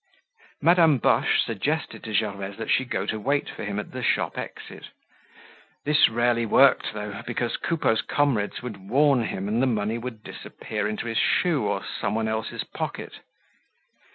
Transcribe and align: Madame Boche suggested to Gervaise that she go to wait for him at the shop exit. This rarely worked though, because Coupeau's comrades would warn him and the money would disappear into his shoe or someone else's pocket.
Madame 0.63 0.97
Boche 0.97 1.39
suggested 1.45 2.03
to 2.03 2.11
Gervaise 2.11 2.57
that 2.57 2.71
she 2.71 2.85
go 2.85 3.05
to 3.05 3.19
wait 3.19 3.47
for 3.51 3.63
him 3.63 3.77
at 3.77 3.91
the 3.91 4.01
shop 4.01 4.35
exit. 4.35 4.85
This 5.85 6.09
rarely 6.09 6.43
worked 6.43 6.95
though, 6.95 7.21
because 7.27 7.55
Coupeau's 7.57 8.01
comrades 8.01 8.63
would 8.63 8.89
warn 8.89 9.25
him 9.25 9.47
and 9.47 9.61
the 9.61 9.67
money 9.67 9.99
would 9.99 10.23
disappear 10.23 10.87
into 10.87 11.05
his 11.05 11.19
shoe 11.19 11.61
or 11.67 11.85
someone 11.85 12.27
else's 12.27 12.63
pocket. 12.63 13.19